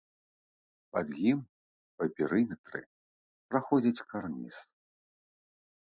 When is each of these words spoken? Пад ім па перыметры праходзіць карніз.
Пад 0.95 1.07
ім 1.31 1.39
па 1.99 2.05
перыметры 2.19 2.81
праходзіць 3.53 4.05
карніз. 4.15 4.55